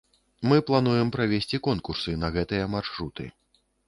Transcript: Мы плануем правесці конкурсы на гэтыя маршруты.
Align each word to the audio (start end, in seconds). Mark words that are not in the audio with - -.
Мы 0.51 0.55
плануем 0.69 1.11
правесці 1.15 1.59
конкурсы 1.67 2.15
на 2.21 2.31
гэтыя 2.39 2.65
маршруты. 2.77 3.27